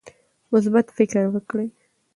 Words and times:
مثبت 0.51 0.87
فکر 0.97 1.15
وکړئ. 1.33 1.67